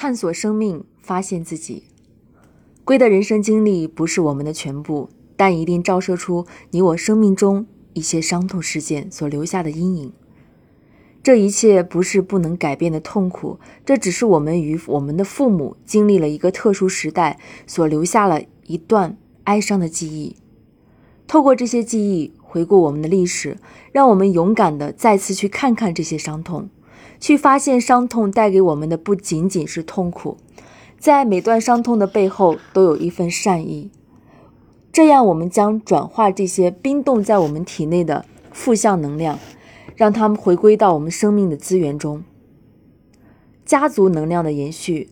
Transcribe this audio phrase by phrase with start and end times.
[0.00, 1.82] 探索生命，发现自己。
[2.84, 10.12] 龟的人生经历不是我们的全部，但一定照射出你我生命中一些伤痛事件所留下的阴影。
[11.20, 20.36] 这一切不是不能改变的痛苦，这只是我们与我们的父母经历了一个特殊时代所留下了一段哀伤的记忆。
[21.26, 23.56] 透过这些记忆，回顾我们的历史，
[23.90, 26.70] 让我们勇敢的再次去看看这些伤痛，
[27.20, 30.36] 去发现伤痛带给我们的不仅仅是痛苦，
[30.98, 33.90] 在每段伤痛的背后都有一份善意。
[34.92, 39.38] 这样，我们将转化这些冰冻在我们体内的负向能量。
[39.96, 42.22] 让他们回归到我们生命的资源中。
[43.64, 45.10] 家族能量的延续，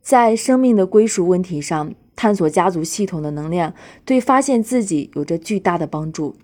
[0.00, 3.74] 在生命的归属问题上，探索家族系统的能量，
[4.06, 6.36] 对发现自己有着巨大的帮助。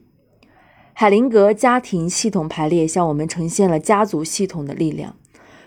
[0.96, 5.16] 海灵格家庭系统排列向我们呈现了家族系统的力量。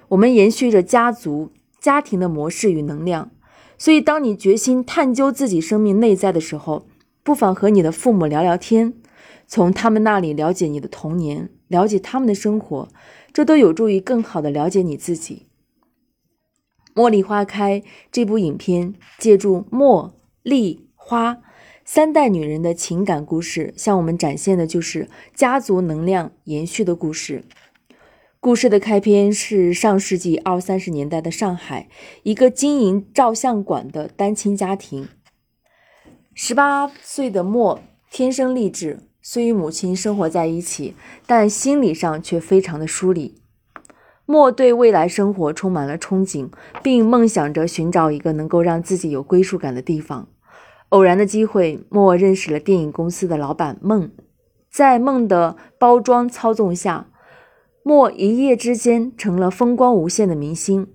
[0.08, 3.30] 我们延续着家族家庭的模式与能量。
[3.78, 6.88] 所以，当你决心探究自己生命内在的时候，
[7.24, 8.94] 不妨和你的父母聊聊天，
[9.46, 11.50] 从他们那里了解你的童年。
[11.68, 12.88] 了解他们的生活，
[13.34, 15.48] 这都有助于更好的了解你自己。
[16.98, 20.12] 《茉莉花开》这部影片借助茉
[20.44, 21.40] 莉花
[21.90, 27.46] 三代女人的情感故事，向我们展现的就是家族能量延续的故事。
[28.42, 31.88] 故事的开篇是上世纪二三十年代的上海，
[32.24, 35.08] 一个经营照相馆的单亲家庭。
[36.34, 37.80] 十八岁的莫
[38.12, 39.00] 天生丽质。
[39.22, 40.94] 虽与母亲生活在一起，
[41.26, 43.42] 但心理上却非常的疏离。
[44.26, 46.50] 莫对未来生活充满了憧憬，
[46.84, 50.28] 并梦想着寻找一个能够让自己有归属感的地方。
[50.90, 54.10] 偶然的机会，莫认识了电影公司的老板孟。
[54.72, 57.08] 在孟的包装操纵下，
[57.84, 60.88] 莫一夜之间成了风光无限的明星。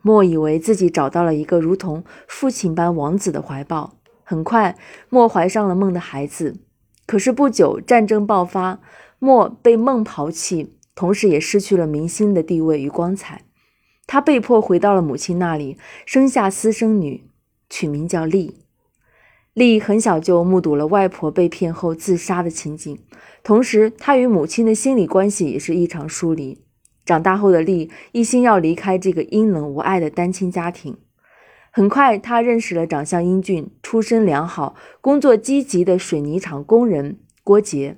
[0.00, 3.96] 莫以为自己找到了一个如同父亲般王子的怀抱。
[4.22, 4.78] 很快，
[5.10, 6.56] 莫怀上了孟的孩子。
[7.04, 8.80] 可是不久，战争爆发，
[9.18, 13.42] 莫被孟抛弃，同时也失去了明星的地位与光彩。
[14.06, 15.76] 他被迫回到了母亲那里，
[16.06, 17.24] 生下私生女，
[17.68, 18.56] 取名叫丽。
[19.52, 22.98] 丽很小就目睹了外婆被骗后自杀的情景，
[23.42, 26.64] 同时她与母亲的心理关系也是异常疏离。
[27.04, 30.96] 长大后的丽一心要离开这个阴冷无爱的单亲家庭。
[31.72, 37.96] 很快，他认识了长相英俊、出身良好、工作积极的水泥厂工人郭杰。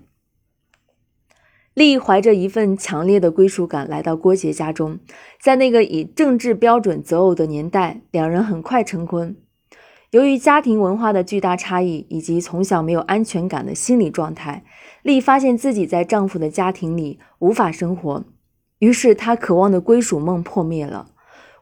[1.74, 4.98] 丽怀着一份强烈的归属感来到郭杰家中，
[5.40, 9.36] 在那个以政治标准择偶的年代，两人很快成婚。
[10.12, 14.62] 由于家庭文化的巨大差异以及从小没有安全感的心理状态，
[15.00, 18.22] 丽发现自己在丈夫的家庭里无法生活，
[18.78, 21.12] 于是她渴望的归属梦破灭了。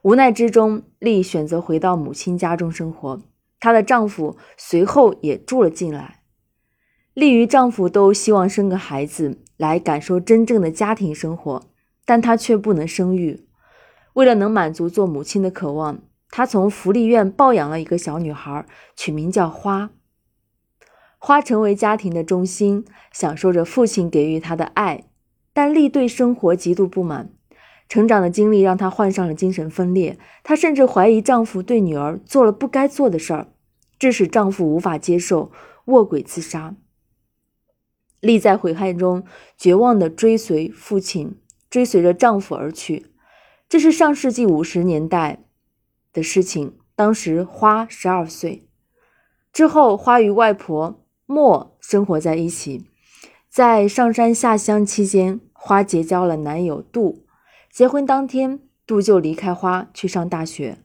[0.02, 3.22] 无奈之中，丽选择回到母亲家中生活。
[3.60, 6.22] 她的丈夫随后也住了进来。
[7.14, 11.62] 丽与丈夫都希望生个孩子来感受真正的家庭生活，
[12.04, 13.46] 但她却不能生育。
[14.14, 18.64] 为了能满足做母亲的渴望，她从福利院抱养了一个小女孩，
[18.96, 19.90] 取名叫花。
[21.18, 25.04] 花成为家庭的中心，享受着父亲给予她的爱，
[25.52, 27.30] 但丽对生活极度不满。
[27.88, 33.48] 成长的经历让她患上了精神分裂，她甚至怀疑丈夫对女儿做了不该做的事儿，
[33.98, 35.50] 致使丈夫无法接受，
[35.86, 36.76] 卧轨自杀。
[38.20, 39.24] 丽在悔恨中
[39.58, 43.06] 绝望地追随父亲，追随着丈夫而去。
[43.68, 45.44] 这是上世纪五十年代
[46.12, 48.68] 的事情，当时花十二岁。
[49.52, 52.86] 之后，花与外婆莫生活在一起，
[53.48, 57.24] 在上山下乡期间，花结交了男友杜。
[57.72, 60.78] 结婚当天，杜就离开花去上大学，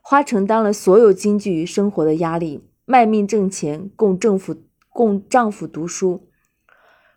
[0.00, 4.56] 花承担了所有经济与生活的压力，卖命挣钱供政府
[4.88, 6.28] 供丈夫读书。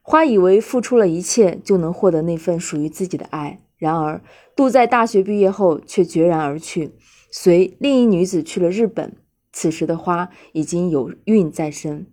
[0.02, 4.20] 花以为付出了一切就能获得那份属于自己的爱，然而
[4.56, 6.96] 杜在大学毕业后却决然而去，
[7.30, 9.16] 随另一女子去了日本。
[9.54, 12.08] 此时的花已经有孕在身。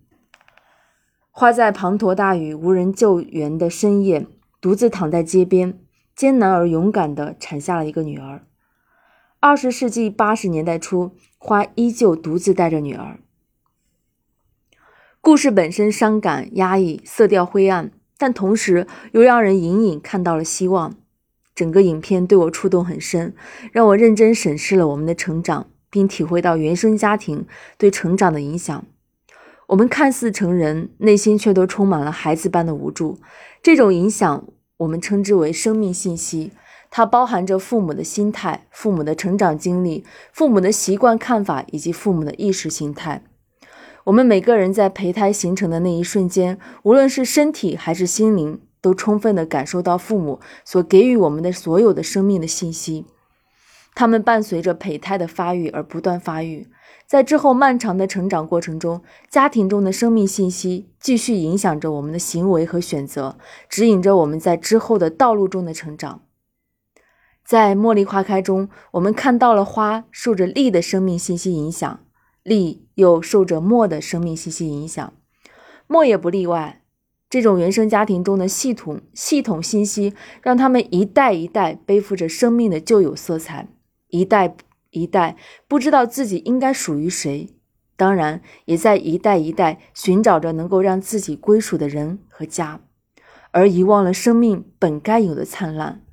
[1.31, 4.27] 花在滂沱大雨、无人救援的深夜，
[4.61, 5.79] 独自躺在街边。
[6.15, 8.45] 艰难而勇敢地产下了一个女儿。
[9.39, 13.19] 二十世纪八十年代初，花依旧独自带着女儿。
[15.19, 20.95] 故事本身伤感、压抑、色调灰暗，但同时又让人隐隐看到了希望。
[21.55, 23.33] 整个影片对我触动很深，
[23.71, 27.45] 让我认真审视了我们的成长，并体会到原生家庭
[27.77, 28.85] 对成长的影响。
[29.67, 33.19] 我们看似成人，内心却都充满了孩子般的无助。
[33.61, 34.45] 这种影响。
[34.77, 36.51] 我们称之为生命信息，
[36.89, 40.03] 它包含着父母的心态、父母的成长经历、
[40.33, 43.23] 父母的习惯看法以及父母的意识形态。
[44.05, 53.05] 我们每个人在胚胎形成的那一瞬间，无论是身体还是心灵，都充分地感受到父母所给予我们的所有的生命的信息。
[53.95, 56.67] 他们伴随着胚胎的发育而不断发育，
[57.07, 63.37] 在之后漫长的成长过程中，家庭中的生命信息继续影响着我们的行为和选择，
[63.69, 66.23] 指引着我们在之后的道路中的成长。
[67.45, 71.99] 在茉莉花开中，我们看到了花受着力的生命信息影响。
[72.41, 75.13] 力又受着墨的生命信息影响，
[75.87, 76.82] 墨也不例外。
[77.33, 80.13] 这种原生家庭中的系统系统信息，
[80.43, 83.67] 让他们一代一代背负着生命的旧有色彩，
[84.09, 84.55] 一代
[84.91, 85.35] 一代
[85.67, 87.49] 不知道自己应该属于谁，
[87.97, 92.81] 当然也在一代一代寻找着能够让自己归属的人和家，
[93.49, 96.03] 而遗忘了生命本该有的灿烂。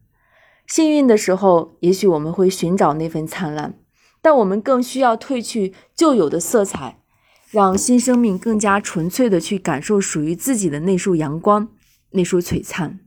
[0.67, 3.75] 幸运的时候，也许我们会寻找那份灿烂。
[4.23, 7.00] 但我们更需要褪去旧有的色彩，
[7.51, 11.69] 让新生命更加纯粹的去感受属于自己的那束阳光，
[12.13, 13.01] 那束璀璨。